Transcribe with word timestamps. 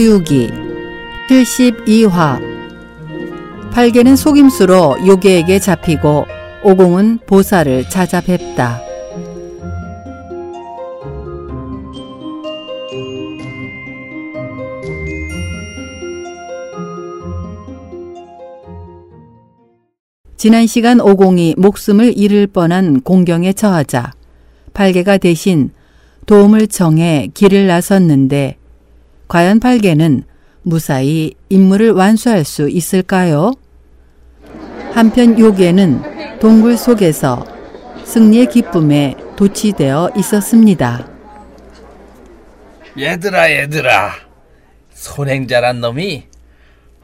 서유기 0.00 0.50
72화 1.28 2.40
팔개는 3.70 4.16
속임수로 4.16 5.06
요괴에게 5.06 5.58
잡히고 5.58 6.24
오공은 6.64 7.18
보살을 7.26 7.86
찾아뵙다. 7.90 8.80
지난 20.38 20.66
시간 20.66 21.02
오공이 21.02 21.56
목숨을 21.58 22.16
잃을 22.16 22.46
뻔한 22.46 23.02
공경에 23.02 23.52
처하자 23.52 24.14
팔개가 24.72 25.18
대신 25.18 25.72
도움을 26.24 26.68
청해 26.68 27.32
길을 27.34 27.66
나섰는데 27.66 28.59
과연 29.30 29.60
팔개는 29.60 30.24
무사히 30.62 31.34
임무를 31.50 31.92
완수할 31.92 32.44
수 32.44 32.68
있을까요? 32.68 33.52
한편 34.92 35.38
요괴는 35.38 36.40
동굴 36.40 36.76
속에서 36.76 37.46
승리의 38.04 38.46
기쁨에 38.46 39.14
도취되어 39.36 40.14
있었습니다. 40.16 41.08
얘들아 42.98 43.52
얘들아 43.52 44.14
손행자란 44.94 45.80
놈이 45.80 46.24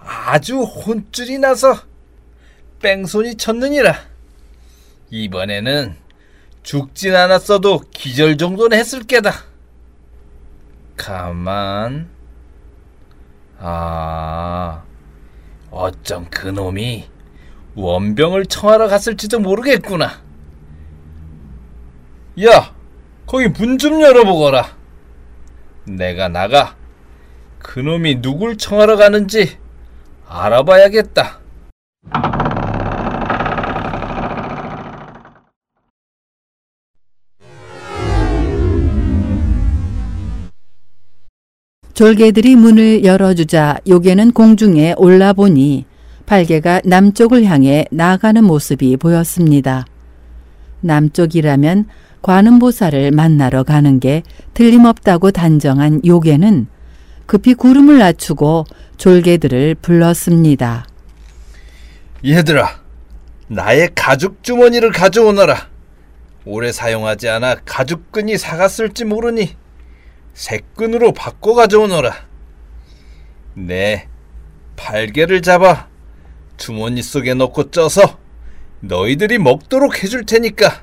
아주 0.00 0.62
혼쭐이 0.62 1.38
나서 1.38 1.78
뺑소니 2.82 3.36
쳤느니라 3.36 3.94
이번에는 5.10 5.94
죽진 6.64 7.14
않았어도 7.14 7.82
기절 7.92 8.36
정도는 8.36 8.76
했을 8.76 9.04
게다 9.04 9.32
가만 10.96 12.15
아 13.58 14.82
어쩜 15.70 16.26
그놈이 16.30 17.08
원병을 17.74 18.46
청하러 18.46 18.88
갔을지도 18.88 19.40
모르겠구나 19.40 20.22
야 22.44 22.74
거기 23.26 23.48
문 23.48 23.78
좀 23.78 24.00
열어보거라 24.00 24.76
내가 25.84 26.28
나가 26.28 26.76
그놈이 27.60 28.20
누굴 28.22 28.56
청하러 28.56 28.96
가는지 28.96 29.58
알아봐야겠다. 30.28 31.40
졸개들이 41.96 42.56
문을 42.56 43.04
열어주자 43.06 43.78
요괴는 43.88 44.32
공중에 44.32 44.92
올라보니 44.98 45.86
팔개가 46.26 46.82
남쪽을 46.84 47.44
향해 47.44 47.86
나가는 47.90 48.44
모습이 48.44 48.98
보였습니다. 48.98 49.86
남쪽이라면 50.82 51.86
관음보살을 52.20 53.12
만나러 53.12 53.62
가는 53.62 53.98
게 53.98 54.24
틀림없다고 54.52 55.30
단정한 55.30 56.02
요괴는 56.04 56.66
급히 57.24 57.54
구름을 57.54 57.96
낮추고 57.96 58.66
졸개들을 58.98 59.76
불렀습니다. 59.76 60.84
얘들아, 62.22 62.78
나의 63.48 63.88
가죽 63.94 64.42
주머니를 64.42 64.92
가져오너라. 64.92 65.68
오래 66.44 66.72
사용하지 66.72 67.30
않아 67.30 67.56
가죽끈이 67.64 68.36
사갔을지 68.36 69.06
모르니 69.06 69.56
새끈으로 70.36 71.12
바꿔 71.12 71.54
가져오너라. 71.54 72.12
내 73.54 74.06
팔개를 74.76 75.40
잡아 75.40 75.88
주머니 76.58 77.02
속에 77.02 77.32
넣고 77.34 77.70
쪄서 77.70 78.18
너희들이 78.80 79.38
먹도록 79.38 80.02
해줄 80.02 80.26
테니까. 80.26 80.82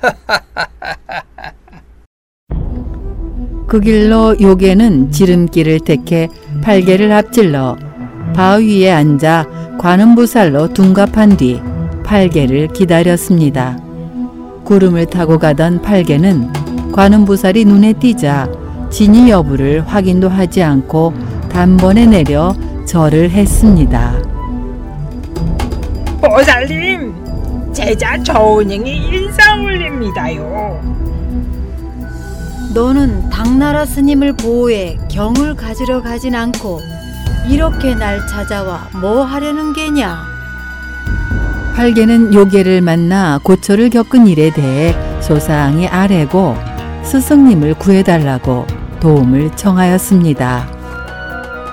그 3.66 3.80
길로 3.80 4.36
요괴는 4.40 5.10
지름길을 5.10 5.80
택해 5.80 6.28
팔개를 6.62 7.10
앞질러 7.10 7.76
바위에 8.36 8.92
앉아 8.92 9.76
관음보살로 9.80 10.72
둔갑한 10.72 11.36
뒤 11.36 11.60
팔개를 12.04 12.68
기다렸습니다. 12.68 13.76
구름을 14.64 15.06
타고 15.06 15.40
가던 15.40 15.82
팔개는 15.82 16.92
관음보살이 16.92 17.64
눈에 17.64 17.94
띄자 17.94 18.48
진위 18.94 19.28
여부를 19.28 19.82
확인도 19.88 20.28
하지 20.28 20.62
않고 20.62 21.12
단번에 21.50 22.06
내려 22.06 22.54
절을 22.86 23.28
했습니다. 23.28 24.14
보살님, 26.20 27.12
제자 27.72 28.22
저은행이 28.22 29.08
인사 29.08 29.56
올립니다요. 29.56 30.80
너는 32.72 33.30
당나라 33.30 33.84
스님을 33.84 34.34
보호해 34.34 34.96
경을 35.10 35.56
가지러 35.56 36.00
가진 36.00 36.36
않고 36.36 36.78
이렇게 37.48 37.96
날 37.96 38.24
찾아와 38.28 38.88
뭐 39.00 39.24
하려는 39.24 39.72
게냐? 39.72 40.22
팔개는 41.74 42.32
요괴를 42.32 42.80
만나 42.80 43.40
고초를 43.42 43.90
겪은 43.90 44.28
일에 44.28 44.52
대해 44.52 44.94
소상히 45.20 45.88
아뢰고 45.88 46.54
스승님을 47.02 47.74
구해달라고 47.74 48.66
도움을 49.04 49.54
청하였습니다. 49.54 50.60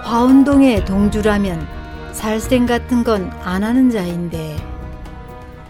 화운동의 0.04 0.84
동주라면 0.84 1.66
살생 2.12 2.66
같은 2.66 3.06
건 3.06 3.32
안 3.42 3.64
하는 3.64 3.90
자인데 3.90 4.58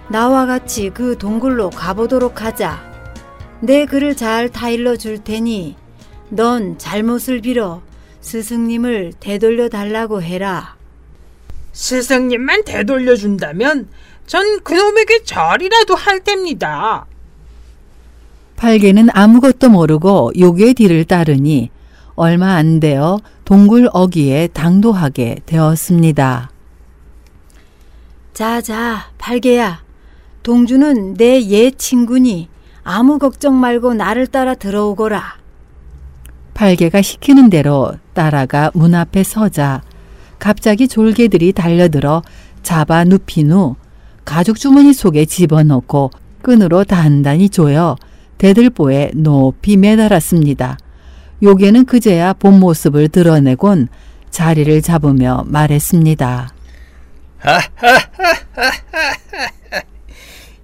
나와 0.10 0.48
같이 0.48 0.90
그 0.90 1.20
동굴로 1.20 1.70
가보도록 1.70 2.42
하자. 2.42 2.82
내 3.60 3.86
글을 3.86 4.16
잘 4.16 4.50
타일러 4.50 4.96
줄 4.96 5.24
테니 5.24 5.76
넌 6.30 6.80
잘못을 6.80 7.42
빌어 7.42 7.84
스승님을 8.22 9.14
되돌려 9.20 9.70
달라고 9.70 10.24
해라. 10.24 10.76
스승님만 11.74 12.64
되돌려 12.66 13.16
준다면 13.16 13.88
전 14.26 14.64
그놈에게 14.64 15.26
절이라도 15.26 15.94
할 15.94 16.22
텐니다. 16.22 17.06
팔개는 18.66 19.08
아무것도 19.12 19.70
모르고 19.70 20.34
요괴의 20.38 20.76
뒤를 20.76 21.04
따르니 21.04 21.72
얼마 22.14 22.54
안 22.58 22.80
되어 22.80 23.20
동굴 23.44 23.90
어귀에 23.92 24.50
당도하게 24.54 25.38
되었습니다. 25.48 26.52
자자, 28.36 29.10
팔개야. 29.18 29.82
동주는 30.44 31.16
내 31.16 31.42
옛 31.42 31.80
친구니 31.80 32.50
아무 32.84 33.18
걱정 33.18 33.60
말고 33.60 33.96
나를 33.96 34.28
따라 34.28 34.54
들어오거라. 34.54 35.38
팔개가 36.54 37.02
시키는 37.02 37.50
대로 37.50 37.94
따라가 38.14 38.70
문 38.76 38.94
앞에 38.94 39.24
서자 39.24 39.82
갑자기 40.38 40.88
졸개들이 40.88 41.54
달려들어 41.54 42.22
잡아 42.62 43.06
눕힌 43.06 43.52
후 43.52 43.76
가죽 44.24 44.58
주머니 44.60 44.94
속에 44.94 45.26
집어넣고 45.26 46.12
끈으로 46.44 46.84
단단히 46.84 47.50
조여 47.50 47.96
대들보에 48.42 49.12
높이 49.14 49.78
매달았습니다. 49.78 50.80
요괴는 51.44 51.86
그제야 51.86 52.34
본 52.34 52.60
모습을 52.60 53.10
드러내곤 53.10 53.88
자리를 54.32 54.82
잡으며 54.82 55.44
말했습니다. 55.46 56.52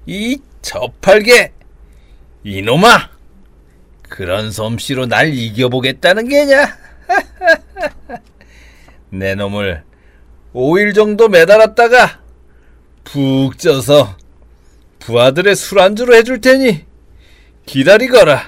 이 0.07 0.39
저팔계 0.63 1.53
이놈아 2.43 3.09
그런 4.09 4.51
솜씨로 4.51 5.05
날 5.05 5.35
이겨보겠다는 5.35 6.29
게냐? 6.29 6.75
내 9.11 9.35
놈을 9.35 9.83
5일 10.55 10.95
정도 10.95 11.29
매달았다가 11.29 12.21
푹 13.03 13.59
쪄서 13.59 14.17
부하들의 14.97 15.55
술안주로 15.55 16.15
해줄 16.15 16.41
테니 16.41 16.86
기다리거라. 17.67 18.41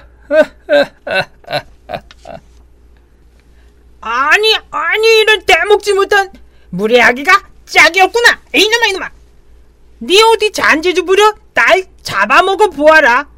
아니, 4.00 4.56
아니, 4.70 5.20
이런 5.20 5.42
대먹지 5.44 5.92
못한 5.92 6.30
무례하기가 6.70 7.32
짝이었구나. 7.66 8.40
이놈아, 8.54 8.86
이놈아. 8.88 9.10
네 9.98 10.14
어디 10.22 10.50
잔재주 10.50 11.04
부려 11.04 11.34
날 11.52 11.84
잡아먹어 12.02 12.70
보아라. 12.70 13.28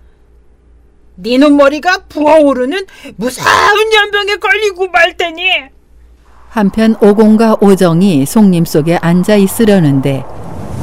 네 1.16 1.36
눈머리가 1.36 2.04
부어오르는 2.08 2.86
무서운 3.16 3.92
연병에 3.92 4.36
걸리고 4.36 4.88
말 4.88 5.16
테니. 5.16 5.42
한편 6.48 6.94
오공과 7.00 7.56
오정이 7.60 8.24
송림 8.26 8.64
속에 8.64 8.96
앉아 8.96 9.36
있으려는데 9.36 10.22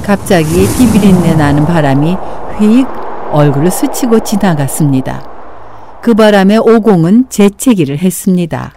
갑자기 0.04 0.68
비비린내 0.78 1.36
나는 1.36 1.66
바람이 1.66 2.18
휙 2.60 2.99
얼굴을 3.32 3.70
스치고 3.70 4.24
지나갔습니다. 4.24 6.00
그 6.02 6.14
바람에 6.14 6.58
오공은 6.58 7.30
재채기를 7.30 8.00
했습니다. 8.00 8.74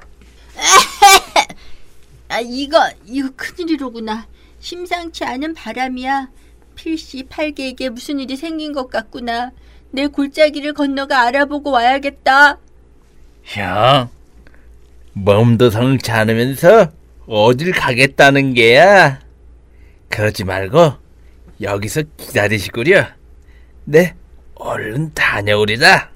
아, 2.29 2.41
이거, 2.41 2.79
이거 3.07 3.31
큰일이로구나. 3.37 4.27
심상치 4.61 5.25
않은 5.25 5.55
바람이야. 5.55 6.29
필시 6.75 7.25
팔개에게 7.25 7.91
무슨 7.91 8.21
일이 8.21 8.37
생긴 8.37 8.73
것 8.73 8.89
같구나. 8.91 9.53
내 9.91 10.07
골짜기를 10.07 10.73
건너가 10.73 11.23
알아보고 11.23 11.71
와야겠다. 11.71 12.59
형, 13.45 14.09
몸도 15.13 15.71
성치 15.71 16.11
않으면서 16.11 16.91
어딜 17.27 17.73
가겠다는 17.73 18.55
게야? 18.55 19.21
그러지 20.09 20.45
말고 20.45 20.95
여기서 21.61 22.03
기다리시구려. 22.17 23.07
네, 23.85 24.15
얼른 24.65 25.13
다녀오리다. 25.15 26.11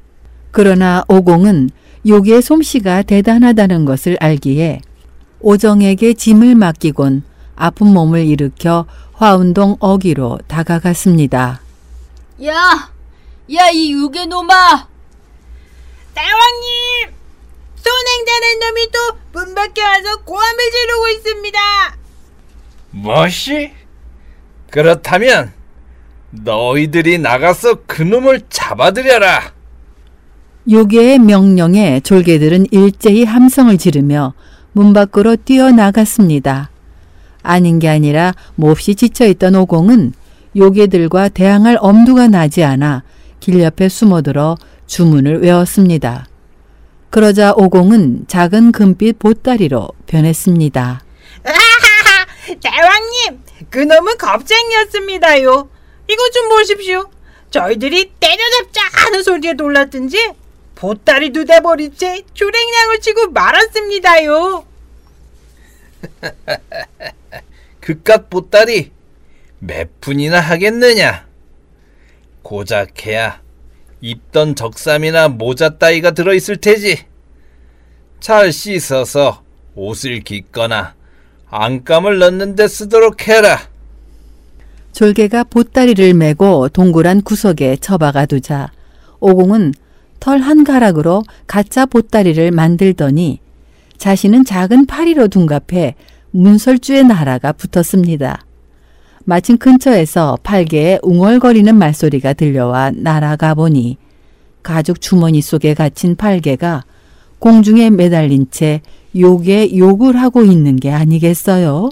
그러나 0.50 1.04
오공은 1.08 1.70
요기의 2.06 2.40
솜씨가 2.42 3.02
대단하다는 3.02 3.84
것을 3.84 4.16
알기에 4.20 4.80
오정에게 5.40 6.14
짐을 6.14 6.54
맡기곤 6.54 7.24
아픈 7.56 7.88
몸을 7.88 8.24
일으켜 8.26 8.86
화운동 9.14 9.76
어기로 9.80 10.38
다가갔습니다. 10.46 11.60
야! 12.44 12.92
야, 13.54 13.70
이 13.70 13.92
유괴놈아! 13.92 14.88
대왕님! 16.14 17.14
손행자는 17.76 18.58
놈이 18.60 18.90
또 18.92 19.16
문 19.36 19.54
밖에 19.54 19.82
와서 19.82 20.16
고함을 20.24 20.70
지르고 20.70 21.08
있습니다. 21.08 21.58
뭐시? 22.92 23.70
그렇다면 24.70 25.52
너희들이 26.42 27.18
나가서 27.18 27.82
그놈을 27.86 28.42
잡아들여라. 28.48 29.52
요괴의 30.70 31.20
명령에 31.20 32.00
졸개들은 32.00 32.66
일제히 32.70 33.24
함성을 33.24 33.76
지르며 33.78 34.34
문 34.72 34.92
밖으로 34.92 35.36
뛰어나갔습니다. 35.36 36.70
아닌 37.42 37.78
게 37.78 37.88
아니라 37.88 38.34
몹시 38.56 38.96
지쳐있던 38.96 39.54
오공은 39.54 40.12
요괴들과 40.56 41.28
대항할 41.28 41.78
엄두가 41.80 42.28
나지 42.28 42.64
않아 42.64 43.04
길 43.38 43.60
옆에 43.60 43.88
숨어들어 43.88 44.56
주문을 44.86 45.42
외웠습니다. 45.42 46.26
그러자 47.10 47.52
오공은 47.56 48.26
작은 48.26 48.72
금빛 48.72 49.18
보따리로 49.18 49.88
변했습니다. 50.06 51.02
대왕님, 52.60 53.42
그놈은 53.70 54.18
겁쟁이였습니다요. 54.18 55.68
이거 56.08 56.30
좀 56.30 56.48
보십시오. 56.48 57.10
저희들이 57.50 58.12
때려잡자 58.20 58.80
하는 58.92 59.22
소리에 59.22 59.52
놀랐든지 59.54 60.32
보따리도 60.74 61.44
돼버린 61.44 61.94
채 61.96 62.22
주랭량을 62.34 63.00
치고 63.00 63.28
말았습니다요. 63.30 64.66
그깟 67.80 68.28
보따리 68.28 68.92
몇 69.58 70.00
푼이나 70.00 70.40
하겠느냐? 70.40 71.26
고작 72.42 73.06
해야 73.06 73.40
입던 74.00 74.54
적삼이나 74.54 75.28
모자 75.28 75.78
따위가 75.78 76.10
들어있을 76.12 76.58
테지. 76.58 77.04
잘 78.20 78.52
씻어서 78.52 79.42
옷을 79.74 80.20
깃거나 80.20 80.94
안감을 81.48 82.18
넣는 82.18 82.54
데 82.56 82.68
쓰도록 82.68 83.28
해라. 83.28 83.68
졸개가 84.96 85.44
보따리를 85.44 86.14
메고 86.14 86.70
동그란 86.70 87.20
구석에 87.20 87.76
처박아 87.76 88.24
두자 88.24 88.72
오공은 89.20 89.74
털 90.20 90.40
한 90.40 90.64
가락으로 90.64 91.22
가짜 91.46 91.84
보따리를 91.84 92.50
만들더니 92.50 93.40
자신은 93.98 94.46
작은 94.46 94.86
파리로 94.86 95.28
둔갑해 95.28 95.96
문설주의 96.30 97.04
나라가 97.04 97.52
붙었습니다. 97.52 98.46
마침 99.26 99.58
근처에서 99.58 100.38
팔개의 100.42 101.00
웅얼거리는 101.02 101.76
말소리가 101.76 102.32
들려와 102.32 102.90
날아가 102.94 103.52
보니 103.52 103.98
가죽 104.62 105.02
주머니 105.02 105.42
속에 105.42 105.74
갇힌 105.74 106.16
팔개가 106.16 106.84
공중에 107.38 107.90
매달린 107.90 108.46
채 108.50 108.80
욕에 109.14 109.76
욕을 109.76 110.16
하고 110.16 110.42
있는 110.42 110.76
게 110.76 110.90
아니겠어요? 110.90 111.90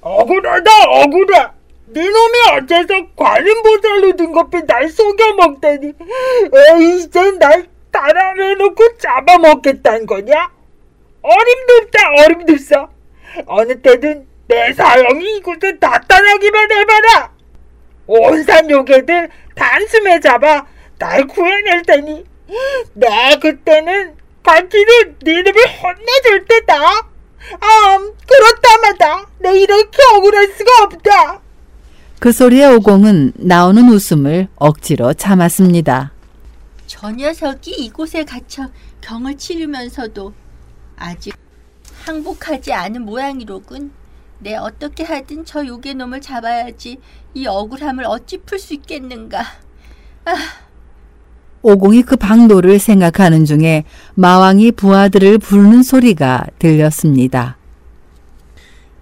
억울하다 0.00 0.70
억울해. 1.04 1.55
네 1.88 2.02
놈이 2.08 2.38
어째서 2.52 3.06
관인 3.14 3.62
보살로 3.62 4.16
등급해 4.16 4.66
날 4.66 4.88
속여먹다니. 4.88 5.92
이제 6.80 7.30
날 7.38 7.66
따라내놓고 7.92 8.98
잡아먹겠다는 8.98 10.06
거냐? 10.06 10.50
어림없다 11.22 12.10
어림없어. 12.24 12.88
어느 13.46 13.80
때든 13.80 14.26
내 14.48 14.72
사형이 14.72 15.36
이곳에 15.36 15.76
나타나기만 15.80 16.72
해봐라. 16.72 17.32
온산 18.06 18.70
요괴들 18.70 19.30
단숨에 19.54 20.20
잡아 20.20 20.66
날 20.98 21.26
구해낼 21.26 21.82
테니 21.82 22.24
내 22.94 23.36
그때는 23.40 24.16
간지를 24.42 25.16
네 25.24 25.42
놈을 25.42 25.54
혼내줄 25.68 26.46
때다. 26.46 26.76
아, 27.60 27.98
그렇다마다 28.28 29.26
내 29.38 29.60
이렇게 29.60 29.98
억울할 30.14 30.48
수가 30.48 30.84
없다. 30.84 31.45
그 32.18 32.32
소리에 32.32 32.66
오공은 32.66 33.32
나오는 33.36 33.88
웃음을 33.88 34.48
억지로 34.56 35.12
참았습니다. 35.14 36.12
저 36.86 37.10
녀석이 37.10 37.72
이곳에 37.72 38.24
갇혀 38.24 38.68
경을 39.00 39.36
치르면서도 39.36 40.32
아직 40.96 41.34
항복하지 42.04 42.72
않은 42.72 43.02
모양이로군. 43.02 43.90
내 44.38 44.54
어떻게 44.54 45.02
하든 45.04 45.44
저 45.44 45.66
요괴놈을 45.66 46.20
잡아야지 46.20 46.98
이 47.34 47.46
억울함을 47.46 48.04
어찌 48.04 48.38
풀 48.38 48.58
수 48.58 48.74
있겠는가. 48.74 49.42
오공이 51.62 52.02
그 52.02 52.16
방도를 52.16 52.78
생각하는 52.78 53.44
중에 53.44 53.84
마왕이 54.14 54.72
부하들을 54.72 55.38
부르는 55.38 55.82
소리가 55.82 56.46
들렸습니다. 56.58 57.56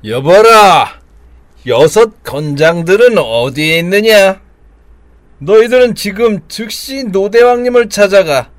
여봐라! 0.04 1.03
여섯 1.66 2.23
건장들은 2.23 3.16
어디에 3.18 3.78
있느냐? 3.78 4.42
너희들은 5.38 5.94
지금 5.94 6.40
즉시 6.49 7.04
노대왕님을 7.04 7.88
찾아가 7.88 8.50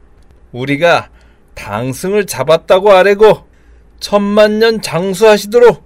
우리가 0.51 1.09
당승을 1.53 2.25
잡았다고 2.25 2.91
아뢰고 2.91 3.45
천만 3.99 4.59
년 4.59 4.81
장수하시도록 4.81 5.83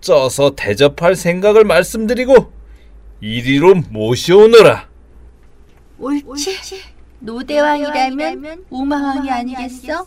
쪄서 0.00 0.54
대접할 0.54 1.16
생각을 1.16 1.64
말씀드리고 1.64 2.52
이리로 3.20 3.74
모셔오너라. 3.90 4.88
옳지. 5.98 6.80
노대왕이라면 7.20 8.64
우마왕이 8.70 9.30
아니겠어? 9.30 10.06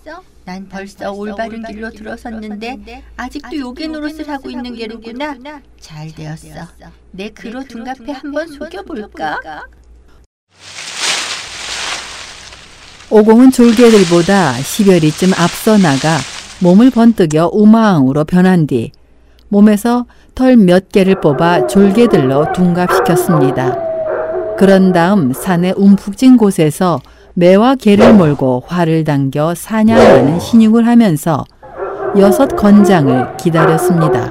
난 0.51 0.67
벌써 0.67 1.13
올바른 1.13 1.63
길로 1.63 1.89
들어섰는데 1.89 3.03
아직도 3.15 3.58
요괴 3.58 3.88
노릇을 3.88 4.27
하고 4.27 4.50
있는 4.50 4.75
게로구나. 4.75 5.38
잘 5.79 6.12
되었어. 6.13 6.67
내 7.12 7.29
그로 7.29 7.63
둔갑해 7.63 8.12
한번 8.12 8.50
속여볼까? 8.50 9.39
오공은 13.10 13.51
졸개들보다 13.51 14.55
10여리쯤 14.55 15.39
앞서 15.39 15.77
나가 15.77 16.17
몸을 16.60 16.89
번뜩여 16.89 17.51
우마왕으로 17.53 18.25
변한 18.25 18.67
뒤 18.67 18.91
몸에서 19.48 20.05
털 20.36 20.58
몇 20.58 20.89
개를 20.89 21.22
뽑아 21.22 21.67
졸개들로 21.67 22.51
둔갑시켰습니다. 22.51 23.77
그런 24.58 24.91
다음 24.91 25.31
산의 25.31 25.75
움푹진 25.77 26.36
곳에서 26.36 27.00
매와 27.33 27.75
개를 27.75 28.13
몰고 28.13 28.63
활을 28.67 29.03
당겨 29.03 29.55
사냥하는 29.55 30.39
신용을 30.39 30.85
하면서 30.85 31.45
여섯 32.17 32.47
건장을 32.55 33.38
기다렸습니다. 33.38 34.27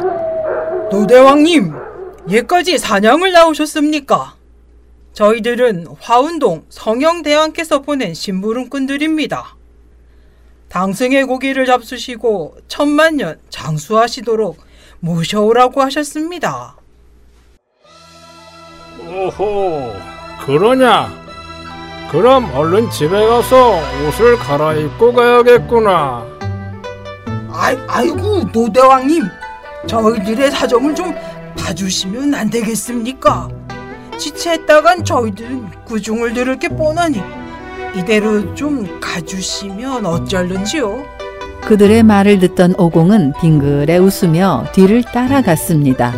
노대왕님, 0.90 1.72
예까지 2.28 2.76
사냥을 2.78 3.32
나오셨습니까? 3.32 4.34
저희들은 5.14 5.86
화운동 6.00 6.64
성형대왕께서 6.68 7.80
보낸 7.82 8.12
심부름꾼들입니다. 8.12 9.56
당승의 10.68 11.24
고기를 11.24 11.66
잡수시고 11.66 12.56
천만년 12.68 13.38
장수하시도록 13.48 14.58
모셔오라고 15.00 15.80
하셨습니다. 15.82 16.76
오호, 19.08 19.92
그러냐? 20.44 21.19
그럼 22.10 22.50
얼른 22.52 22.90
집에 22.90 23.24
가서 23.24 23.78
옷을 24.08 24.36
갈아입고 24.36 25.12
가야겠구나. 25.12 26.26
아이, 27.52 27.76
아이고 27.86 28.42
노대왕님, 28.52 29.22
저희들의 29.86 30.50
사정을 30.50 30.96
좀 30.96 31.14
봐주시면 31.56 32.34
안 32.34 32.50
되겠습니까? 32.50 33.48
지체했다간 34.18 35.04
저희들은 35.04 35.84
구중을 35.84 36.34
들을 36.34 36.58
게 36.58 36.68
뻔하니 36.68 37.22
이대로 37.94 38.54
좀 38.56 39.00
가주시면 39.00 40.04
어쩔는지요? 40.04 41.04
그들의 41.64 42.02
말을 42.02 42.40
듣던 42.40 42.74
오공은 42.76 43.34
빙글에 43.40 43.98
웃으며 43.98 44.64
뒤를 44.72 45.04
따라갔습니다. 45.04 46.12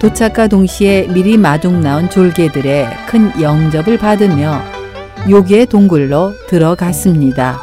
도착과 0.00 0.48
동시에 0.48 1.06
미리 1.06 1.38
마중 1.38 1.80
나온 1.80 2.10
졸개들의 2.10 2.88
큰 3.06 3.30
영접을 3.40 3.96
받으며 3.96 4.60
요기의 5.28 5.66
동굴로 5.66 6.34
들어갔습니다. 6.48 7.58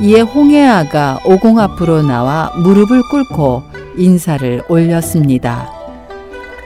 이에 0.00 0.20
홍해아가 0.20 1.18
오공 1.24 1.58
앞으로 1.58 2.02
나와 2.02 2.52
무릎을 2.56 3.02
꿇고 3.10 3.62
인사를 3.96 4.62
올렸습니다. 4.68 5.70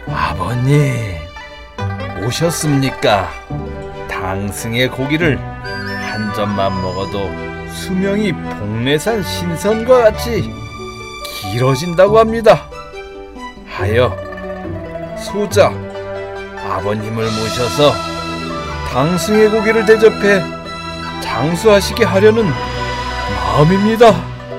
아버님, 0.09 0.93
오셨습니까? 2.27 3.29
당승의 4.09 4.89
고기를 4.91 5.39
한 5.39 6.35
점만 6.35 6.81
먹어도 6.83 7.31
수명이 7.73 8.33
복내산 8.33 9.23
신선과 9.23 10.03
같이 10.03 10.51
길어진다고 11.53 12.19
합니다. 12.19 12.69
하여 13.69 14.17
소자 15.17 15.73
아버님을 16.69 17.25
모셔서 17.25 18.16
당승의 18.97 19.51
고기를 19.51 19.85
대접해 19.85 20.43
장수하시게 21.21 22.03
하려는 22.03 22.47
마음입니다. 23.45 24.15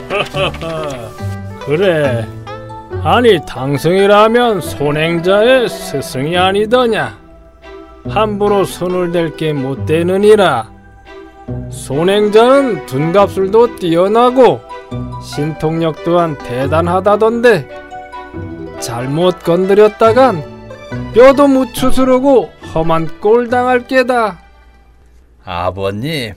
그래. 1.65 2.27
아니 3.03 3.44
당승이라면 3.48 4.62
손행자의 4.62 5.67
스승이 5.67 6.38
아니더냐. 6.38 7.17
함부로 8.08 8.63
손을 8.63 9.12
댈 9.12 9.36
게 9.36 9.53
못 9.53 9.88
되느니라. 9.88 10.70
손행자는 11.72 12.86
둔갑술도 12.86 13.77
뛰어나고 13.77 14.62
신통력 15.24 16.03
또한 16.03 16.38
대단하다던데 16.38 17.67
잘못 18.79 19.39
건드렸다간 19.39 20.44
뼈도 21.15 21.48
무추스르고 21.48 22.57
험한 22.74 23.20
꼴 23.22 23.50
당할 23.50 23.88
게다. 23.88 24.40
아버님, 25.44 26.34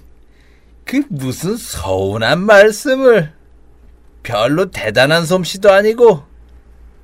그 0.85 1.03
무슨 1.09 1.57
서운한 1.57 2.41
말씀을 2.41 3.33
별로 4.23 4.71
대단한 4.71 5.25
솜씨도 5.27 5.71
아니고 5.73 6.23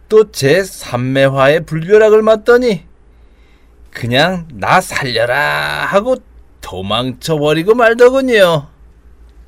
또 0.09 0.30
제 0.30 0.62
삼매화의 0.62 1.66
불벼락을 1.66 2.23
맞더니 2.23 2.85
그냥 3.90 4.47
나 4.52 4.80
살려라 4.80 5.85
하고 5.87 6.16
도망쳐 6.61 7.38
버리고 7.38 7.75
말더군요. 7.75 8.68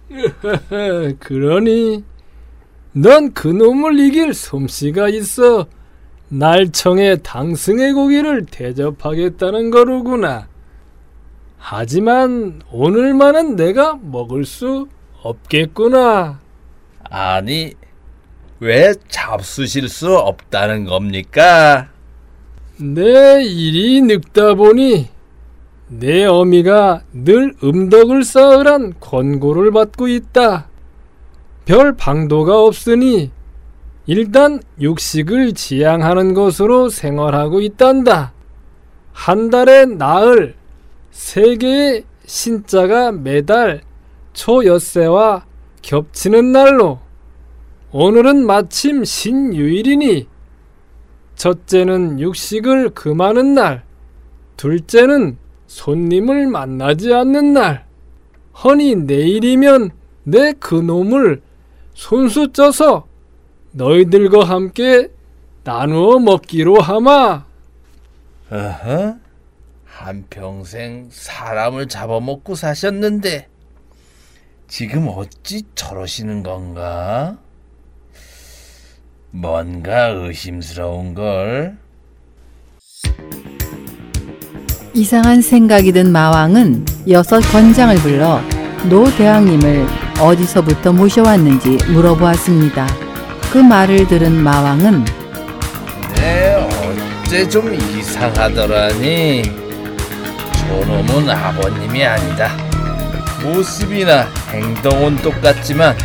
그러니 1.20 2.04
넌 2.92 3.32
그놈을 3.34 3.98
이길 4.00 4.34
솜씨가 4.34 5.10
있어 5.10 5.66
날청에 6.28 7.16
당승의 7.16 7.92
고기를 7.94 8.46
대접하겠다는 8.46 9.70
거로구나. 9.70 10.48
하지만 11.58 12.60
오늘만은 12.70 13.56
내가 13.56 13.98
먹을 14.02 14.44
수 14.44 14.88
없겠구나. 15.22 16.40
아니, 17.04 17.72
왜 18.60 18.92
잡수실 19.08 19.88
수 19.88 20.16
없다는 20.16 20.84
겁니까? 20.84 21.88
내 22.76 23.42
일이 23.42 24.00
늙다 24.02 24.54
보니 24.54 25.08
내 25.88 26.24
어미가 26.24 27.02
늘 27.12 27.54
음덕을 27.64 28.22
쌓으란 28.24 28.94
권고를 29.00 29.72
받고 29.72 30.08
있다. 30.08 30.68
별 31.64 31.96
방도가 31.96 32.62
없으니 32.62 33.30
일단 34.08 34.62
육식을 34.80 35.52
지양하는 35.52 36.32
것으로 36.32 36.88
생활하고 36.88 37.60
있단다. 37.60 38.32
한 39.12 39.50
달에 39.50 39.84
나흘 39.84 40.54
세 41.10 41.56
개의 41.56 42.04
신자가 42.24 43.12
매달 43.12 43.82
초엿새와 44.32 45.44
겹치는 45.82 46.52
날로 46.52 47.00
오늘은 47.92 48.46
마침 48.46 49.04
신유일이니 49.04 50.26
첫째는 51.34 52.18
육식을 52.18 52.90
금하는 52.90 53.52
날, 53.52 53.84
둘째는 54.56 55.36
손님을 55.66 56.46
만나지 56.46 57.12
않는 57.12 57.52
날. 57.52 57.84
허니 58.64 58.96
내일이면 58.96 59.90
내 60.24 60.54
그놈을 60.54 61.42
손수 61.92 62.52
쪄서 62.52 63.07
너희들과 63.72 64.44
함께 64.44 65.08
나누어 65.64 66.18
먹기로 66.18 66.80
하마. 66.80 67.44
어허? 68.50 69.16
한평생 69.84 71.08
사람을 71.10 71.88
잡아먹고 71.88 72.54
사셨는데 72.54 73.48
지금 74.68 75.08
어찌 75.08 75.62
저러시는 75.74 76.42
건가? 76.42 77.38
뭔가 79.30 80.06
의심스러운 80.06 81.14
걸. 81.14 81.76
이상한 84.94 85.42
생각이 85.42 85.92
든 85.92 86.10
마왕은 86.10 86.84
여섯 87.08 87.40
권장을 87.40 87.94
불러 87.96 88.40
노 88.88 89.04
대왕님을 89.16 89.86
어디서부터 90.20 90.92
모셔왔는지 90.92 91.78
물어보았습니다. 91.92 93.07
그 93.52 93.58
말을 93.58 94.06
들은 94.06 94.32
마왕은 94.42 95.04
네, 96.16 96.54
어째 97.24 97.48
좀 97.48 97.72
이상하더라니. 97.74 99.42
저놈은 100.68 101.30
아버님이 101.30 102.04
아니다. 102.04 102.50
모습이나 103.42 104.26
행동은 104.50 105.16
똑같지만 105.22 105.96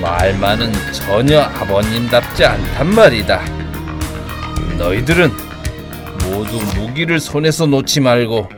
말만은 0.00 0.72
전혀 0.92 1.40
아버님답지 1.40 2.44
않단 2.44 2.86
말이다. 2.88 3.40
너희들은 4.78 5.30
모두 6.24 6.58
무기를 6.76 7.20
손에서 7.20 7.66
놓지 7.66 8.00
말고 8.00 8.48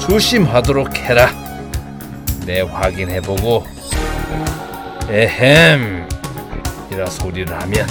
조심하도록 0.00 0.96
해라. 0.96 1.28
내 2.46 2.62
확인해보고 2.62 3.64
에헴 5.10 6.08
이라 6.92 7.06
소리를 7.06 7.52
하면 7.62 7.86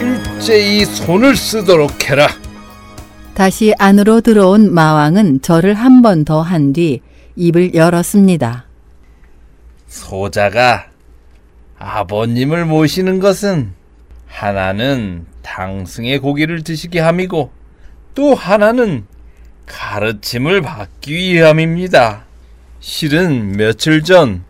일제히 0.00 0.84
손을 0.84 1.36
쓰도록 1.36 2.08
해라. 2.08 2.28
다시 3.34 3.74
안으로 3.78 4.20
들어온 4.22 4.72
마왕은 4.72 5.42
절을 5.42 5.74
한 5.74 6.00
번 6.02 6.24
더 6.24 6.42
한 6.42 6.72
뒤 6.72 7.00
입을 7.36 7.74
열었습니다. 7.74 8.64
소자가 9.88 10.86
아버님을 11.78 12.64
모시는 12.64 13.20
것은 13.20 13.72
하나는 14.26 15.26
당승의 15.42 16.18
고기를 16.20 16.62
드시게 16.64 17.00
함이고 17.00 17.50
또 18.14 18.34
하나는 18.34 19.04
가르침을 19.66 20.62
받기 20.62 21.14
위함입니다. 21.14 22.24
실은 22.80 23.52
며칠 23.52 24.02
전 24.02 24.44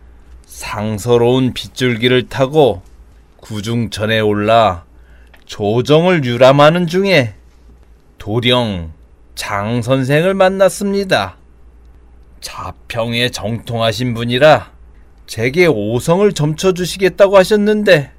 상서로운 0.45 1.53
빗줄기를 1.53 2.29
타고 2.29 2.81
구중천에 3.37 4.19
올라 4.19 4.85
조정을 5.45 6.23
유람하는 6.23 6.87
중에 6.87 7.33
도령 8.17 8.91
장 9.35 9.81
선생을 9.81 10.33
만났습니다. 10.33 11.37
자평에 12.41 13.29
정통하신 13.29 14.13
분이라 14.13 14.71
제게 15.25 15.67
오성을 15.67 16.31
점쳐주시겠다고 16.33 17.37
하셨는데 17.37 18.11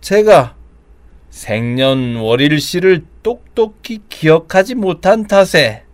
제가 0.00 0.56
생년월일씨를 1.30 3.04
똑똑히 3.22 4.00
기억하지 4.08 4.74
못한 4.74 5.26
탓에 5.26 5.84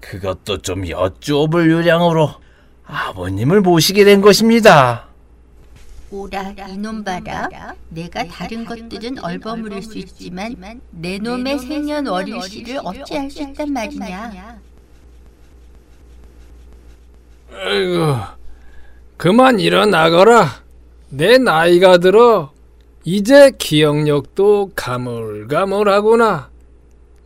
그것도 0.00 0.58
좀 0.58 0.88
여쭈어볼 0.88 1.70
요량으로 1.70 2.30
아버님을 2.84 3.60
모시게 3.60 4.04
된 4.04 4.20
것입니다. 4.20 5.08
오라 6.14 6.54
이놈 6.68 7.02
봐라. 7.02 7.48
내가 7.88 8.24
다른 8.24 8.64
것들은 8.64 9.18
얼버무릴 9.18 9.82
수 9.82 9.98
있지만 9.98 10.54
내 10.90 11.18
놈의 11.18 11.58
생년월일씨를 11.58 12.78
어찌할 12.84 13.30
수 13.30 13.42
있단 13.42 13.72
말이냐. 13.72 14.60
아이고, 17.52 18.16
그만 19.16 19.58
일어나거라. 19.58 20.62
내 21.08 21.38
나이가 21.38 21.98
들어 21.98 22.52
이제 23.04 23.50
기억력도 23.58 24.70
가물가물하구나. 24.76 26.50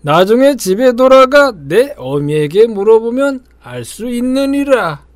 나중에 0.01 0.57
집에 0.57 0.93
돌아가 0.93 1.53
내 1.55 1.95
어미에게 1.99 2.69
물어보면 2.69 3.45
알 3.63 3.85
수 3.85 4.09
있느니라. 4.09 5.07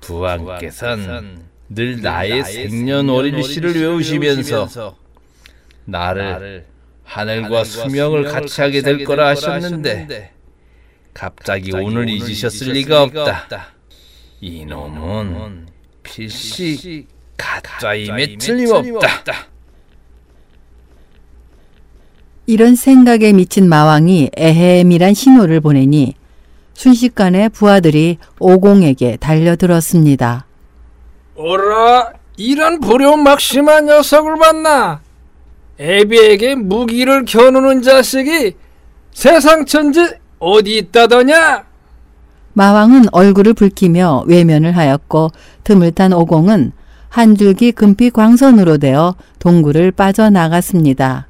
부왕께선 0.00 1.45
늘 1.68 2.00
나의 2.00 2.44
생년월일시를 2.44 3.74
외우시면서 3.74 4.96
나를 5.84 6.66
하늘과 7.04 7.64
수명을 7.64 8.24
같이 8.24 8.60
하게 8.60 8.82
될 8.82 9.04
거라 9.04 9.28
하셨는데 9.28 10.32
갑자기 11.14 11.72
오늘 11.72 12.08
잊으셨을 12.08 12.72
리가 12.72 13.02
없다. 13.04 13.46
이놈은 14.40 15.66
필시 16.02 17.06
가짜임에 17.36 18.36
틀림없다. 18.36 19.46
이런 22.46 22.76
생각에 22.76 23.32
미친 23.32 23.68
마왕이 23.68 24.30
에헴이란 24.36 25.14
신호를 25.14 25.60
보내니 25.60 26.14
순식간에 26.74 27.48
부하들이 27.48 28.18
오공에게 28.38 29.16
달려들었습니다. 29.16 30.46
오라 31.36 32.12
이런 32.36 32.80
불효 32.80 33.16
막심한 33.16 33.86
녀석을 33.86 34.38
봤나 34.38 35.00
애비에게 35.78 36.54
무기를 36.54 37.24
겨누는 37.24 37.82
자식이 37.82 38.54
세상 39.12 39.66
천지 39.66 40.00
어디 40.38 40.78
있다더냐 40.78 41.64
마왕은 42.54 43.06
얼굴을 43.12 43.52
붉히며 43.52 44.24
외면을 44.26 44.76
하였고 44.76 45.30
틈을 45.64 45.92
탄 45.92 46.14
오공은 46.14 46.72
한 47.10 47.36
줄기 47.36 47.72
금빛 47.72 48.14
광선으로 48.14 48.78
되어 48.78 49.14
동굴을 49.38 49.92
빠져나갔습니다. 49.92 51.28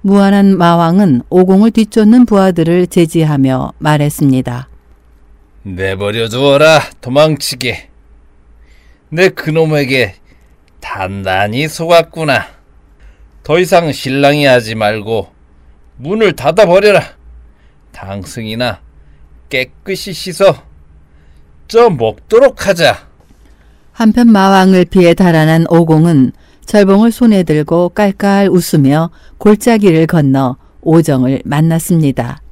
무한한 0.00 0.56
마왕은 0.56 1.22
오공을 1.30 1.70
뒤쫓는 1.70 2.26
부하들을 2.26 2.88
제지하며 2.88 3.72
말했습니다. 3.78 4.68
내버려 5.62 6.28
두어라 6.28 6.80
도망치게. 7.00 7.95
내 9.08 9.28
그놈에게 9.28 10.14
단단히 10.80 11.68
속았구나. 11.68 12.46
더 13.44 13.58
이상 13.60 13.92
신랑이 13.92 14.44
하지 14.44 14.74
말고 14.74 15.28
문을 15.98 16.34
닫아버려라. 16.34 17.02
당승이나 17.92 18.80
깨끗이 19.48 20.12
씻어 20.12 20.56
쪄 21.68 21.90
먹도록 21.90 22.66
하자. 22.66 23.06
한편 23.92 24.30
마왕을 24.30 24.86
피해 24.86 25.14
달아난 25.14 25.66
오공은 25.70 26.32
절봉을 26.66 27.12
손에 27.12 27.44
들고 27.44 27.90
깔깔 27.90 28.48
웃으며 28.48 29.10
골짜기를 29.38 30.06
건너 30.06 30.56
오정을 30.82 31.42
만났습니다. 31.44 32.42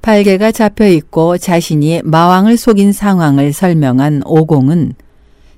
팔개가 0.00 0.52
잡혀 0.52 0.86
있고 0.88 1.38
자신이 1.38 2.00
마왕을 2.04 2.56
속인 2.56 2.92
상황을 2.92 3.52
설명한 3.52 4.22
오공은 4.24 4.94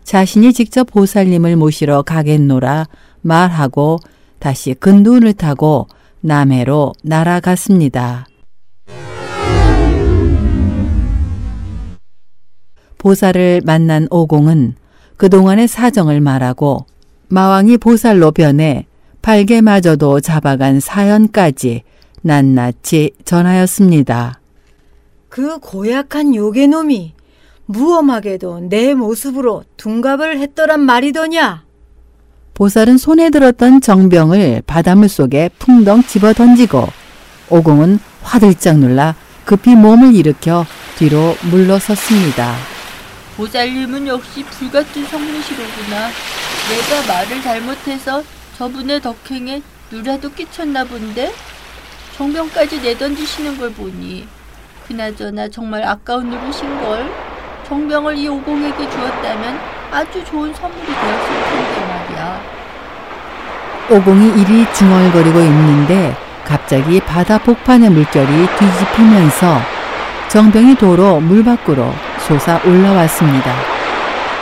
자신이 0.06 0.52
직접 0.52 0.84
보살님을 0.84 1.56
모시러 1.56 2.02
가겠노라 2.02 2.86
말하고 3.22 3.98
다시 4.38 4.72
근둔을 4.75 5.32
타고 5.32 5.88
남해로 6.20 6.92
날아갔습니다. 7.02 8.28
보살을 12.98 13.62
만난 13.64 14.06
오공은 14.12 14.76
그동안의 15.16 15.66
사정을 15.66 16.20
말하고 16.20 16.86
마왕이 17.26 17.78
보살로 17.78 18.30
변해 18.30 18.86
팔개마저도 19.22 20.20
잡아간 20.20 20.78
사연까지 20.78 21.82
낱낱이 22.23 23.10
전하였습니다. 23.25 24.38
그 25.28 25.58
고약한 25.58 26.32
요괴놈이 26.36 27.16
무엄하게도 27.67 28.69
내 28.69 28.95
모습으로 28.95 29.65
둔갑을 29.76 30.39
했더란 30.39 30.81
말이더냐? 30.81 31.65
보살은 32.55 32.97
손에 32.97 33.31
들었던 33.31 33.81
정병을 33.81 34.63
바닷물 34.67 35.09
속에 35.09 35.50
풍덩 35.59 36.02
집어 36.02 36.33
던지고 36.33 36.89
오공은 37.50 37.99
화들짝 38.23 38.79
놀라 38.79 39.15
급히 39.45 39.75
몸을 39.75 40.15
일으켜 40.15 40.65
뒤로 40.97 41.37
물러섰습니다. 41.50 42.55
보살님은 43.37 44.07
역시 44.07 44.43
불같은 44.45 45.05
성미시로구나. 45.05 46.09
내가 46.71 47.07
말을 47.13 47.43
잘못해서 47.43 48.23
저분의 48.57 49.02
덕행에 49.02 49.61
누라도 49.93 50.31
끼쳤나 50.33 50.85
본데? 50.85 51.33
정병까지 52.17 52.81
내던지시는 52.81 53.59
걸 53.59 53.73
보니 53.73 54.26
그나저나 54.89 55.49
정말 55.49 55.85
아까운 55.85 56.31
누르신걸. 56.31 57.35
정병을 57.67 58.17
이 58.17 58.29
오공에게 58.29 58.89
주었다면 58.89 59.59
아주 59.91 60.25
좋은 60.25 60.55
선물이 60.55 60.87
되었을 60.87 61.29
텐데 61.50 61.87
말이야. 61.89 62.41
오공이 63.91 64.41
이리 64.41 64.73
중얼거리고 64.73 65.41
있는데 65.41 66.17
갑자기 66.45 67.00
바다 67.00 67.39
폭판의 67.39 67.91
물결이 67.91 68.49
뒤집히면서 68.59 69.61
정병이 70.29 70.76
도로 70.76 71.19
물 71.19 71.45
밖으로 71.45 71.93
솟아 72.19 72.61
올라왔습니다. 72.65 73.52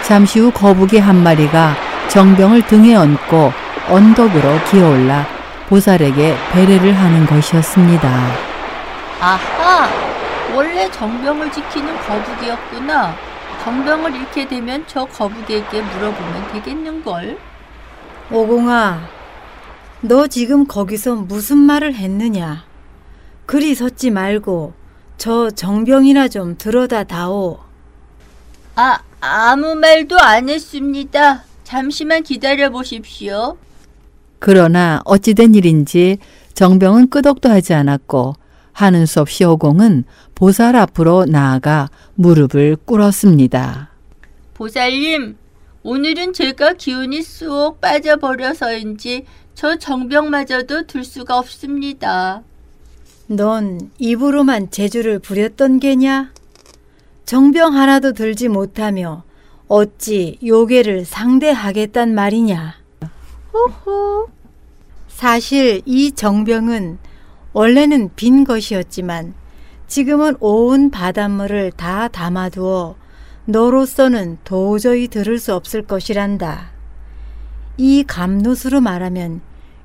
잠시 0.02 0.40
후 0.40 0.50
거북이 0.50 0.98
한 0.98 1.22
마리가 1.22 1.74
정병을 2.08 2.62
등에 2.66 2.94
얹고 2.94 3.52
언덕으로 3.88 4.60
기어올라 4.70 5.24
보살에게 5.70 6.36
배례를 6.52 6.92
하는 6.94 7.26
것이었습니다. 7.26 8.08
아하! 9.20 10.13
원래 10.54 10.88
정병을 10.90 11.50
지키는 11.50 11.96
거북이였구나. 11.98 13.14
정병을 13.64 14.14
잃게 14.14 14.46
되면 14.46 14.84
저 14.86 15.04
거북이에게 15.04 15.82
물어보면 15.82 16.52
되겠는걸? 16.52 17.38
오공아, 18.30 19.08
너 20.02 20.26
지금 20.26 20.66
거기서 20.66 21.16
무슨 21.16 21.58
말을 21.58 21.94
했느냐? 21.94 22.64
그리 23.46 23.74
섰지 23.74 24.10
말고 24.10 24.74
저 25.16 25.50
정병이나 25.50 26.28
좀 26.28 26.56
들어다 26.56 27.04
다오. 27.04 27.58
아, 28.76 28.98
아무 29.20 29.74
말도 29.74 30.18
안 30.18 30.48
했습니다. 30.48 31.44
잠시만 31.64 32.22
기다려 32.22 32.70
보십시오. 32.70 33.56
그러나 34.38 35.00
어찌된 35.04 35.54
일인지 35.54 36.18
정병은 36.54 37.08
끄덕도 37.08 37.48
하지 37.48 37.74
않았고 37.74 38.34
하는 38.72 39.06
수 39.06 39.20
없이 39.20 39.44
오공은 39.44 40.04
보살 40.34 40.74
앞으로 40.76 41.24
나아가 41.26 41.88
무릎을 42.14 42.76
꿇었습니다. 42.84 43.90
보살님, 44.54 45.36
오늘은 45.82 46.32
제가 46.32 46.74
기운이 46.74 47.22
쏙 47.22 47.80
빠져버려서인지 47.80 49.26
저 49.54 49.76
정병마저도 49.76 50.86
들 50.86 51.04
수가 51.04 51.38
없습니다. 51.38 52.42
넌 53.26 53.90
입으로만 53.98 54.70
재주를 54.70 55.18
부렸던 55.18 55.80
게냐? 55.80 56.32
정병 57.24 57.74
하나도 57.74 58.12
들지 58.12 58.48
못하며 58.48 59.22
어찌 59.68 60.38
요괴를 60.44 61.04
상대하겠단 61.04 62.14
말이냐? 62.14 62.74
호호. 63.52 64.28
사실 65.08 65.80
이 65.86 66.12
정병은 66.12 66.98
원래는 67.52 68.10
빈 68.16 68.44
것이었지만 68.44 69.32
지금은 69.86 70.36
온 70.40 70.90
바닷물을 70.90 71.72
다 71.72 72.08
담아두어 72.08 72.96
너로서는 73.46 74.38
도저히 74.44 75.08
들을 75.08 75.38
수 75.38 75.54
없을 75.54 75.82
것이란다. 75.82 76.70
이 77.76 78.04
감노수로 78.06 78.80
말하면 78.80 79.40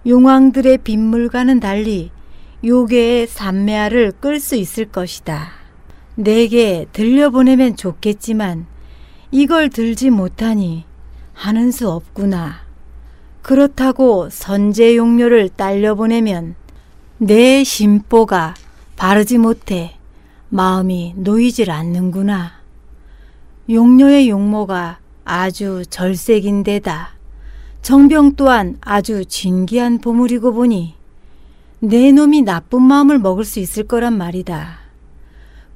용왕들의 0.06 0.80
빗물과는 0.80 1.60
달리 1.60 2.12
요괴의 2.64 3.28
산매화를 3.28 4.14
끌 4.20 4.40
수 4.40 4.56
있을 4.56 4.86
것이다. 4.86 5.50
내게 6.16 6.86
들려보내면 6.92 7.76
좋겠지만 7.76 8.66
이걸 9.32 9.70
들지 9.70 10.10
못하니 10.10 10.86
하는 11.34 11.72
수 11.72 11.90
없구나. 11.90 12.62
그렇다고 13.42 14.30
선제 14.30 14.96
용료를 14.96 15.50
딸려보내면 15.50 16.56
내 17.18 17.64
심보가 17.64 18.54
바르지 19.00 19.38
못해 19.38 19.98
마음이 20.50 21.14
놓이질 21.16 21.72
않는구나. 21.72 22.52
용료의 23.70 24.30
용모가 24.30 25.00
아주 25.24 25.84
절색인데다 25.90 27.12
정병 27.82 28.36
또한 28.36 28.78
아주 28.82 29.24
진기한 29.24 30.00
보물이고 30.00 30.52
보니 30.52 30.96
내 31.80 32.12
놈이 32.12 32.42
나쁜 32.42 32.82
마음을 32.82 33.20
먹을 33.20 33.46
수 33.46 33.62
있을 33.62 33.88
거란 33.88 34.18
말이다. 34.18 34.80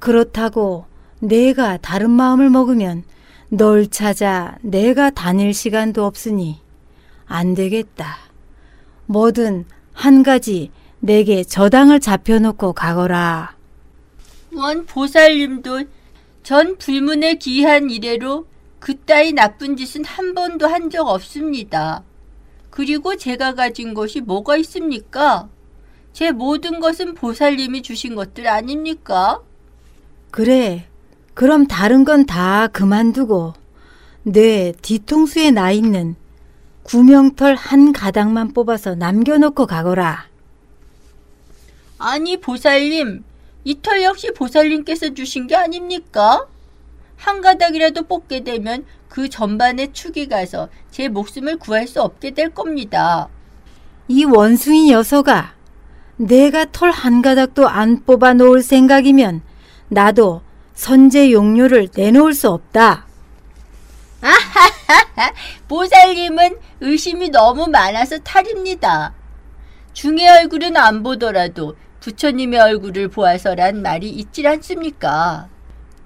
그렇다고 0.00 0.84
내가 1.18 1.78
다른 1.78 2.10
마음을 2.10 2.50
먹으면 2.50 3.04
널 3.48 3.86
찾아 3.86 4.58
내가 4.60 5.08
다닐 5.08 5.54
시간도 5.54 6.04
없으니 6.04 6.60
안 7.24 7.54
되겠다. 7.54 8.18
뭐든 9.06 9.64
한 9.94 10.22
가지 10.22 10.70
내게 11.08 11.44
저당을 11.44 12.00
잡혀놓고 12.00 12.72
가거라. 12.72 13.54
원 14.54 14.86
보살님도 14.86 15.82
전 16.42 16.78
불문의 16.78 17.38
귀한 17.40 17.90
이래로 17.90 18.46
그따위 18.80 19.32
나쁜 19.34 19.76
짓은 19.76 20.04
한 20.04 20.34
번도 20.34 20.66
한 20.66 20.88
적 20.90 21.06
없습니다. 21.06 22.02
그리고 22.70 23.16
제가 23.16 23.54
가진 23.54 23.92
것이 23.92 24.22
뭐가 24.22 24.56
있습니까? 24.58 25.48
제 26.14 26.30
모든 26.32 26.80
것은 26.80 27.14
보살님이 27.14 27.82
주신 27.82 28.14
것들 28.14 28.46
아닙니까? 28.48 29.40
그래. 30.30 30.86
그럼 31.34 31.66
다른 31.66 32.04
건 32.04 32.24
다 32.24 32.66
그만두고 32.68 33.52
내 34.22 34.72
뒤통수에 34.80 35.50
나 35.50 35.70
있는 35.70 36.16
구명털 36.82 37.56
한 37.56 37.92
가닥만 37.92 38.52
뽑아서 38.54 38.94
남겨놓고 38.94 39.66
가거라. 39.66 40.28
아니 42.06 42.36
보살님, 42.36 43.24
이털 43.64 44.02
역시 44.02 44.30
보살님께서 44.36 45.14
주신 45.14 45.46
게 45.46 45.56
아닙니까? 45.56 46.46
한 47.16 47.40
가닥이라도 47.40 48.02
뽑게 48.02 48.44
되면 48.44 48.84
그 49.08 49.30
전반에 49.30 49.90
축이 49.90 50.28
가서 50.28 50.68
제 50.90 51.08
목숨을 51.08 51.56
구할 51.56 51.88
수 51.88 52.02
없게 52.02 52.32
될 52.32 52.50
겁니다. 52.50 53.30
이 54.08 54.26
원숭이 54.26 54.90
녀석아, 54.90 55.54
내가 56.18 56.66
털 56.72 56.90
한 56.90 57.22
가닥도 57.22 57.66
안 57.66 58.04
뽑아 58.04 58.34
놓을 58.34 58.62
생각이면 58.62 59.40
나도 59.88 60.42
선제 60.74 61.32
용료를 61.32 61.88
내놓을 61.96 62.34
수 62.34 62.50
없다. 62.50 63.06
보살님은 65.68 66.58
의심이 66.82 67.30
너무 67.30 67.66
많아서 67.66 68.18
탈입니다. 68.18 69.14
중의 69.94 70.28
얼굴은 70.28 70.76
안 70.76 71.02
보더라도 71.02 71.76
부처님의 72.04 72.60
얼굴을 72.60 73.08
보아서란 73.08 73.80
말이 73.80 74.10
있질 74.10 74.46
않습니까? 74.46 75.48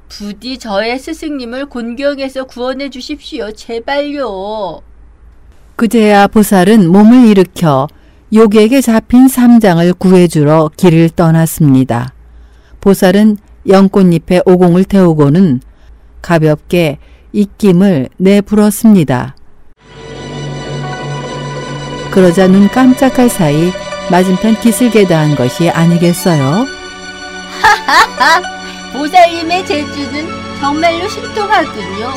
부디 0.09 0.57
저의 0.57 0.97
스승님을 0.97 1.67
곤경에서 1.67 2.45
구원해 2.45 2.89
주십시오. 2.89 3.51
제발요. 3.51 4.81
그제야 5.75 6.29
보살은 6.29 6.89
몸을 6.93 7.27
일으켜 7.27 7.89
욕에게 8.33 8.81
잡힌 8.81 9.27
삼장을 9.27 9.93
구해주러 9.95 10.71
길을 10.77 11.11
떠났습니다. 11.11 12.15
보살은 12.81 13.37
연꽃잎에 13.67 14.43
오공을 14.47 14.85
태우고는 14.85 15.61
가볍게 16.23 16.99
입김을 17.33 18.09
내불었습니다. 18.19 19.35
그러자 22.13 22.47
눈 22.47 22.69
깜짝할 22.69 23.29
사이 23.29 23.73
맞은편 24.11 24.61
기슭에다 24.61 25.19
한 25.19 25.37
것이 25.37 25.69
아니겠어요? 25.69 26.67
보살님의 28.93 29.67
재주는 29.67 30.29
정말로 30.61 31.09
신통하군요. 31.09 32.13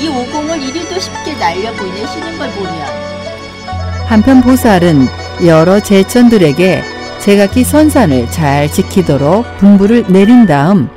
이 0.00 0.08
오공을 0.08 0.62
이리도 0.62 0.98
쉽게 0.98 1.34
날려보내시는 1.34 2.38
걸 2.38 2.50
보면 2.52 2.72
한편 4.06 4.40
보살은 4.40 5.06
여러 5.44 5.80
제천들에게 5.80 6.82
제각기 7.20 7.64
선산을 7.64 8.30
잘 8.30 8.70
지키도록 8.70 9.58
분부를 9.58 10.04
내린 10.08 10.46
다음 10.46 10.88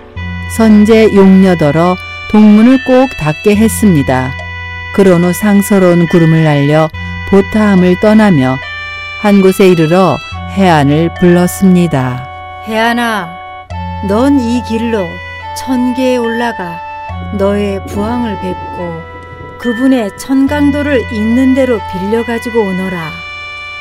선제 0.56 1.14
용녀더러 1.16 1.98
동문을 2.32 2.84
꼭 2.86 3.10
닫게 3.20 3.56
했습니다. 3.56 4.32
그런 4.94 5.24
후 5.24 5.34
상서로운 5.34 6.08
구름을 6.08 6.44
날려 6.44 6.90
보타함을 7.30 8.00
떠나며 8.00 8.58
한 9.22 9.42
곳에 9.42 9.68
이르러 9.68 10.18
해안을 10.50 11.14
불렀습니다. 11.20 12.28
혜안아, 12.68 13.30
넌 14.08 14.40
이 14.40 14.64
길로 14.64 15.06
천계에 15.58 16.18
올라가 16.18 16.80
너의 17.34 17.86
부왕을 17.86 18.40
뵙고 18.42 19.02
그분의 19.60 20.18
천강도를 20.18 21.14
있는 21.14 21.54
대로 21.54 21.80
빌려가지고 21.92 22.60
오너라. 22.62 23.12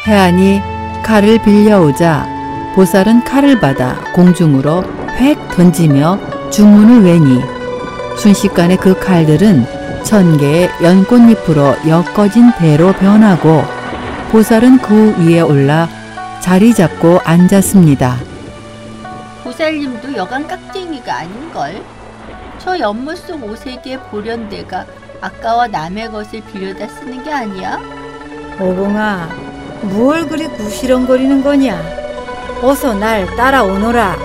해안이 0.06 0.60
칼을 1.02 1.38
빌려오자 1.42 2.26
보살은 2.74 3.24
칼을 3.24 3.60
받아 3.60 3.98
공중으로 4.12 4.84
획 5.16 5.38
던지며 5.56 6.50
주문을 6.50 7.02
외니 7.02 7.40
순식간에 8.18 8.76
그 8.76 8.98
칼들은 8.98 9.64
천 10.04 10.36
개의 10.36 10.68
연꽃잎으로 10.82 11.76
엮어진 11.88 12.52
대로 12.58 12.92
변하고 12.92 13.62
보살은 14.30 14.78
그 14.78 15.16
위에 15.18 15.40
올라 15.40 15.88
자리 16.40 16.72
잡고 16.72 17.18
앉았습니다. 17.24 18.16
보살님도 19.42 20.16
여간 20.16 20.46
깍쟁이가 20.46 21.18
아닌걸. 21.18 21.82
저 22.58 22.78
연못 22.78 23.18
속 23.18 23.42
오색의 23.42 23.98
보련대가 24.10 24.86
아까와 25.20 25.66
남의 25.66 26.12
것을 26.12 26.42
빌려다 26.42 26.86
쓰는 26.86 27.24
게 27.24 27.32
아니야? 27.32 27.80
오공아, 28.60 29.28
무얼 29.82 30.28
그리 30.28 30.46
구시렁거리는 30.46 31.42
거냐? 31.42 31.82
어서 32.62 32.94
날 32.94 33.26
따라오너라. 33.34 34.16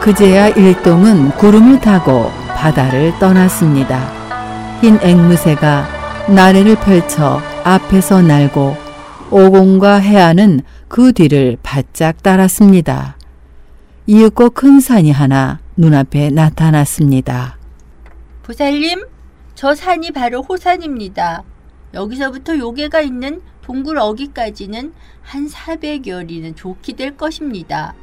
그제야 0.00 0.48
일동은 0.48 1.32
구름을 1.32 1.80
타고 1.80 2.32
바다를 2.56 3.12
떠났습니다. 3.18 4.10
흰 4.80 4.98
앵무새가 5.02 5.86
나래를 6.28 6.76
펼쳐 6.76 7.42
앞에서 7.64 8.22
날고 8.22 8.87
오공과 9.30 9.96
해안은 9.96 10.60
그 10.88 11.12
뒤를 11.12 11.58
바짝 11.62 12.22
따랐습니다. 12.22 13.16
이윽고 14.06 14.50
큰 14.50 14.80
산이 14.80 15.10
하나 15.10 15.60
눈앞에 15.76 16.30
나타났습니다. 16.30 17.58
보살님, 18.42 19.04
저 19.54 19.74
산이 19.74 20.12
바로 20.12 20.42
호산입니다. 20.42 21.42
여기서부터 21.92 22.56
요괴가 22.56 23.02
있는 23.02 23.42
동굴 23.60 23.98
어기까지는 23.98 24.92
한 25.20 25.46
400여리는 25.46 26.56
좋게 26.56 26.94
될 26.94 27.16
것입니다. 27.16 27.94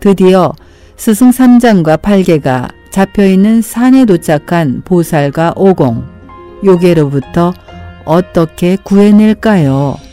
드디어 0.00 0.52
스승 0.96 1.30
삼장과 1.30 1.98
팔개가 1.98 2.68
잡혀있는 2.90 3.62
산에 3.62 4.04
도착한 4.06 4.82
보살과 4.84 5.52
오공, 5.54 6.04
요괴로부터 6.64 7.54
어떻게 8.04 8.76
구해낼까요? 8.82 10.07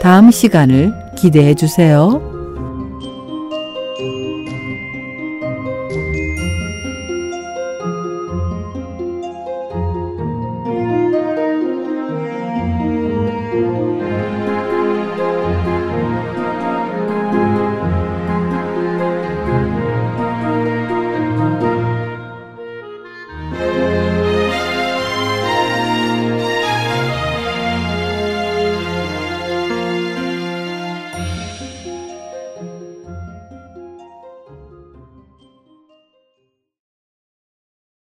다음 0.00 0.30
시간을 0.30 0.94
기대해 1.14 1.54
주세요. 1.54 2.29